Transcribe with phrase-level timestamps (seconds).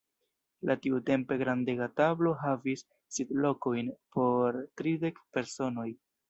[0.69, 2.83] La tiutempe grandega tablo havis
[3.19, 5.87] sidlokojn por tridek personoj.